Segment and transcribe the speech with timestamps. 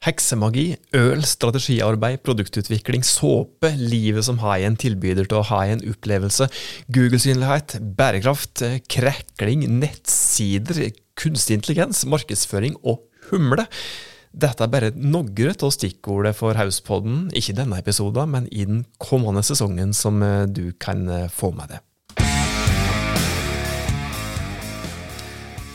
[0.00, 6.46] Heksemagi, øl, strategiarbeid, produktutvikling, såpe, livet som en tilbyder til å en opplevelse,
[6.88, 10.86] Google-synlighet, bærekraft, krekling, nettsider,
[11.20, 13.68] kunstig intelligens, markedsføring og humle.
[14.32, 15.34] Dette er bare noen
[15.68, 21.04] av stikkordet for Hauspodden, ikke denne episoden, men i den kommende sesongen som du kan
[21.28, 21.84] få med deg.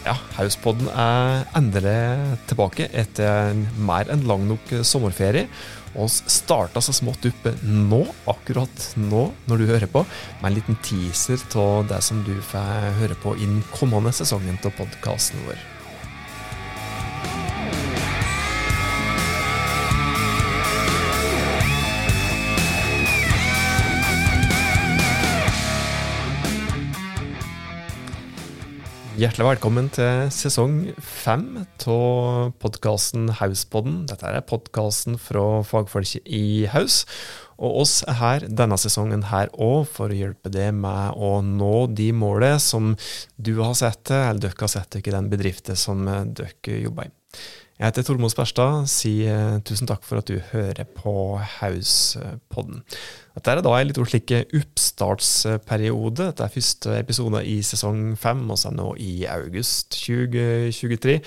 [0.06, 1.98] Ja, Hauspodden er endelig
[2.46, 5.48] tilbake etter en mer enn lang nok sommerferie.
[5.98, 10.04] Og starta så smått opp nå, akkurat nå, når du hører på,
[10.42, 14.76] med en liten teaser av det som du får høre på innen kommende sesongen av
[14.78, 15.64] podkasten vår.
[29.16, 31.46] Hjertelig velkommen til sesong fem
[31.88, 34.02] av podkasten Hauspodden.
[34.10, 37.06] Dette er podkasten fra fagfolk i Haus.
[37.56, 41.86] Og oss er her denne sesongen her òg for å hjelpe deg med å nå
[41.96, 42.92] de målene som
[43.40, 46.04] du har sett, eller dere har sett i den bedriften som
[46.36, 47.16] dere jobber i.
[47.76, 48.86] Jeg heter Tormod Sperstad.
[48.88, 52.78] Sier tusen takk for at du hører på Hauspodden.
[53.36, 56.30] Dette er da en litt slik oppstartsperiode.
[56.30, 61.18] Dette er første episode i sesong fem, og så er nå i august 2023.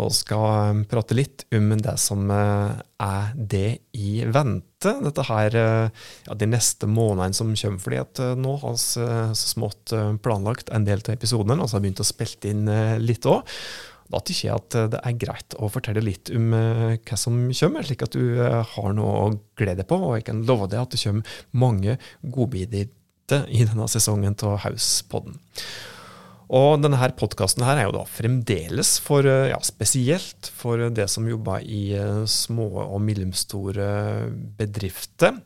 [0.00, 4.96] Og skal prate litt om det som er det i vente.
[5.04, 7.84] Dette her, ja, de neste månedene som kommer.
[7.84, 8.84] fordi at nå har vi
[9.36, 9.92] så smått
[10.24, 13.44] planlagt en del av episodene, og så har vi begynt å spille inn litt òg.
[14.12, 18.04] Da tenker jeg at det er greit å fortelle litt om hva som kommer, slik
[18.04, 19.96] at du har noe å glede deg på.
[19.96, 25.40] Og jeg kan love deg at det kommer mange godbiter i denne sesongen av Hauspodden.
[26.52, 31.64] Og denne her podkasten er jo da fremdeles for, ja, spesielt for det som jobber
[31.64, 31.96] i
[32.28, 33.86] små og mellomstore
[34.58, 35.40] bedrifter.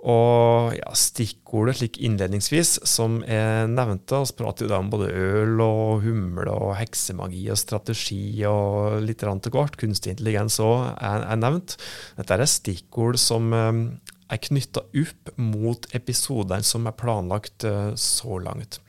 [0.00, 5.60] Og ja, stikkordet slik innledningsvis, som jeg nevnte, vi prater jo da om både øl
[5.60, 9.76] og humle og heksemagi og strategi og litt til hvert.
[9.80, 11.76] Kunstig intelligens òg er, er, nevnt.
[12.16, 17.68] Dette er stikkord som er knytta opp mot episodene som er planlagt
[18.00, 18.80] så langt.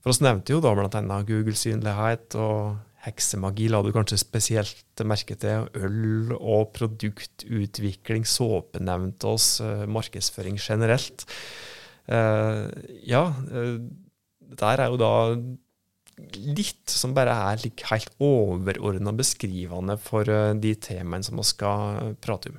[0.00, 1.20] For oss nevnte jo da bl.a.
[1.28, 5.68] Google-synlighet og heksemagi la du kanskje spesielt merke til.
[5.78, 11.24] Øl og produktutvikling, såpe nevnte oss, markedsføring generelt.
[12.10, 12.66] Uh,
[13.06, 13.76] ja, uh,
[14.60, 15.14] der er jo da
[16.36, 20.28] litt som bare er helt overordna beskrivende for
[20.60, 22.58] de temaene som vi skal prate om.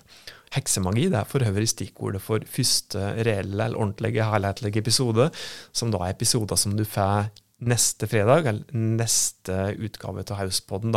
[0.55, 5.29] Heksemagi det er for øvrig stikkordet for første reelle eller ordentlige, helhetlige episode,
[5.71, 7.29] som da er episoder som du får
[7.61, 10.95] neste fredag, eller neste utgave av Hauspodden,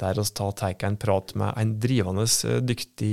[0.00, 2.26] der vi tar en prat med en drivende
[2.66, 3.12] dyktig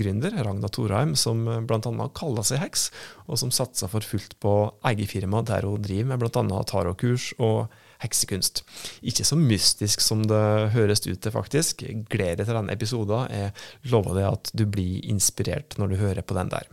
[0.00, 2.08] gründer, Ragna Thorheim, som bl.a.
[2.14, 2.88] kaller seg heks,
[3.28, 4.56] og som satser for fullt på
[4.90, 6.62] eget firma, der hun driver med bl.a.
[6.68, 7.72] tarotkurs og
[8.02, 8.64] heksekunst.
[9.06, 11.84] Ikke så mystisk som det høres ut til, faktisk.
[12.10, 13.28] Gleder deg til denne episoden.
[13.30, 16.66] Jeg lover deg at du blir inspirert når du hører på den der.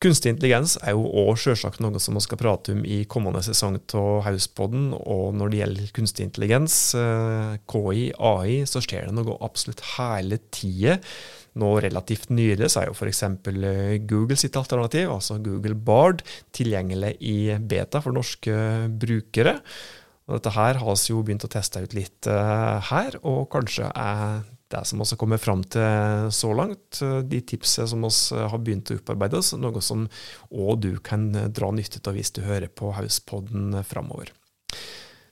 [0.00, 3.74] Kunstig intelligens er jo òg selvsagt noe som vi skal prate om i kommende sesong
[3.98, 4.94] av Hauspodden.
[4.96, 6.76] Og når det gjelder kunstig intelligens,
[7.68, 10.94] KI, AI, så skjer det noe absolutt hele tida.
[11.60, 13.20] Nå relativt nylig så er jo f.eks.
[14.08, 16.24] Google sitt alternativ, altså Google Bard,
[16.56, 18.54] tilgjengelig i beta for norske
[19.04, 19.58] brukere.
[20.30, 22.24] Og dette her har vi jo begynt å teste ut litt
[22.88, 27.90] her, og kanskje er det som vi har kommet fram til så langt, de tipsene
[27.90, 30.06] som vi har begynt å opparbeide oss, noe som
[30.50, 34.30] òg du kan dra nytte av hvis du hører på Hauspodden framover.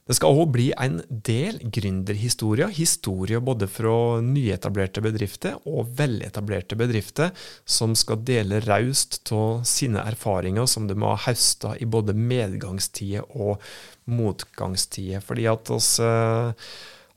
[0.08, 7.34] Det skal òg bli en del gründerhistorier, historier både fra nyetablerte bedrifter og veletablerte bedrifter,
[7.68, 13.60] som skal dele raust av sine erfaringer som de har høsta i både medgangstider og
[14.08, 15.20] motgangstider.
[15.20, 15.98] Fordi at oss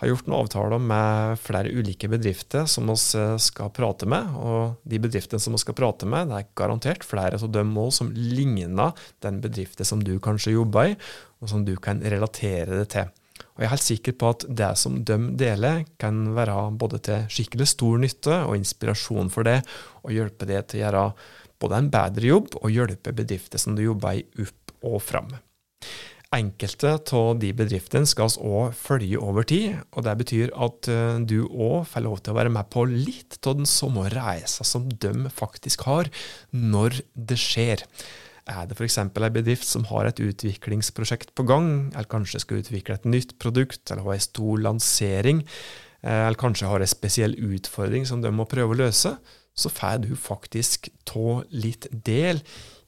[0.02, 4.34] har gjort noen avtaler med flere ulike bedrifter som vi skal prate med.
[4.42, 7.92] Og de bedriftene som vi skal prate med, det er garantert flere av dem òg
[7.94, 10.96] som ligner den bedriften som du kanskje jobber i,
[11.42, 13.12] og som du kan relatere det til.
[13.52, 17.30] Og jeg er helt sikker på at det som de deler, kan være både til
[17.30, 19.60] skikkelig stor nytte og inspirasjon for det,
[20.02, 21.06] og hjelpe det til å gjøre
[21.62, 25.30] både en bedre jobb og hjelpe bedrifter som du jobber i, opp og fram.
[26.32, 30.88] Enkelte av de bedriftene skal vi òg følge over tid, og det betyr at
[31.28, 34.86] du òg får lov til å være med på litt av den samme reisa som
[34.88, 36.08] de faktisk har,
[36.56, 37.84] når det skjer.
[38.48, 38.98] Er det f.eks.
[39.04, 43.84] en bedrift som har et utviklingsprosjekt på gang, eller kanskje skal utvikle et nytt produkt,
[43.92, 45.44] eller ha en stor lansering,
[46.00, 49.18] eller kanskje har en spesiell utfordring som de må prøve å løse,
[49.52, 52.40] så får du faktisk ta litt del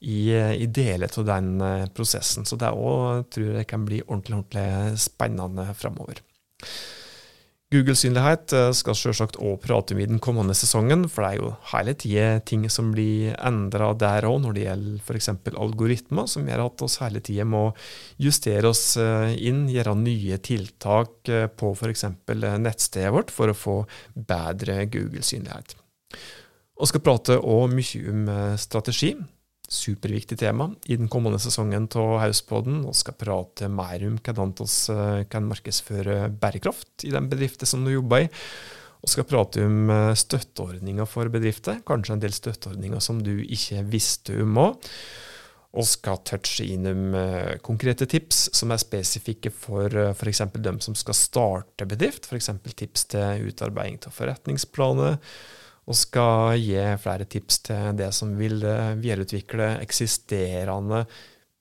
[0.04, 1.54] i, i deler av den
[1.96, 2.44] prosessen.
[2.44, 6.20] Så det òg tror jeg kan bli ordentlig, ordentlig spennende framover.
[7.74, 11.50] Google-synlighet eh, skal selvsagt òg prate om i den kommende sesongen, for det er jo
[11.72, 15.30] hele tida ting som blir endra der òg, når det gjelder f.eks.
[15.50, 17.64] algoritmer, som gjør at oss hele tida må
[18.22, 22.06] justere oss eh, inn, gjøre nye tiltak eh, på f.eks.
[22.62, 23.78] nettstedet vårt for å få
[24.14, 25.78] bedre Google-synlighet.
[26.74, 28.28] Vi skal prate òg mye om
[28.60, 29.14] strategi
[29.74, 32.82] superviktig tema i den kommende sesongen av Hauspodden.
[32.86, 37.84] Vi skal prate mer om hvordan vi eh, kan markedsføre bærekraft i den bedriften som
[37.84, 38.30] du jobber i.
[39.04, 43.84] Vi skal prate om eh, støtteordninger for bedrifter, kanskje en del støtteordninger som du ikke
[43.90, 44.90] visste om òg.
[45.74, 50.46] Vi skal touche innom eh, konkrete tips som er spesifikke for f.eks.
[50.62, 52.52] dem som skal starte bedrift, f.eks.
[52.70, 55.18] tips til utarbeiding av forretningsplaner
[55.84, 61.04] og skal gi flere tips til det som vil eh, videreutvikle eksisterende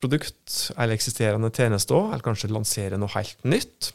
[0.04, 3.92] produkt eller eksisterende tjenester, eller kanskje lansere noe helt nytt.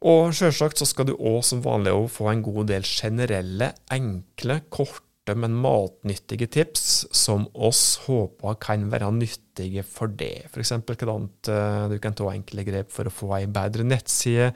[0.00, 5.09] Og selvsagt så skal du òg som vanlig få en god del generelle, enkle, korte,
[5.38, 6.84] men matnyttige tips
[7.16, 10.50] som oss håper kan være nyttige for det.
[10.50, 10.74] F.eks.
[10.86, 14.50] hvordan eh, du kan ta enkle grep for å få ei bedre nettside,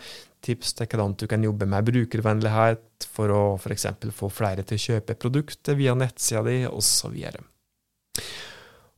[0.45, 3.89] tips til hvordan du kan jobbe med brukervennlighet for å f.eks.
[4.15, 7.17] få flere til å kjøpe produkter via nettsida di, osv.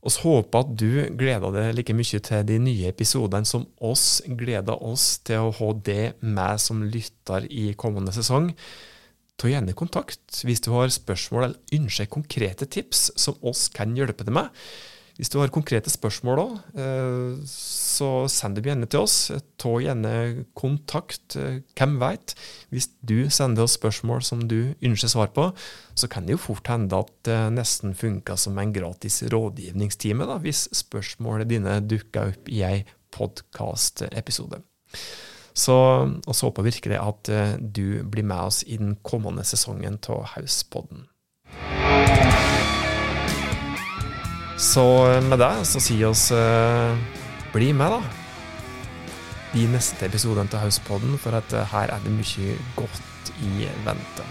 [0.07, 4.83] Vi håper at du gleder deg like mye til de nye episodene som oss gleder
[4.85, 8.53] oss til å ha det med som lytter i kommende sesong.
[9.37, 14.25] Ta gjerne kontakt hvis du har spørsmål eller ønsker konkrete tips som oss kan hjelpe
[14.25, 14.53] deg med.
[15.17, 19.31] Hvis du har konkrete spørsmål òg, eh, så send dem gjerne til oss.
[19.57, 21.35] Ta gjerne kontakt.
[21.35, 22.35] Eh, hvem veit?
[22.69, 25.49] Hvis du sender oss spørsmål som du ønsker svar på,
[25.97, 30.37] så kan det jo fort hende at det nesten funker som en gratis rådgivningstime, da,
[30.37, 34.61] hvis spørsmålene dine dukker opp i ei podkastepisode.
[35.57, 35.75] Så
[36.05, 41.07] vi håper virkelig at eh, du blir med oss i den kommende sesongen av Hauspodden.
[44.57, 44.85] Så
[45.25, 46.93] med det så sier oss eh,
[47.53, 48.01] bli med, da.
[49.55, 54.25] De neste episode til Hauspodden, for at uh, her er det mye godt i vente.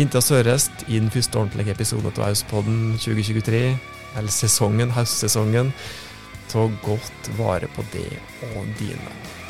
[0.00, 3.62] Inntil oss høres i den første ordentlige episoden av Hauspodden 2023,
[4.16, 5.70] eller sesongen, høstsesongen.
[6.50, 8.08] Ta godt vare på det
[8.56, 9.45] og dine.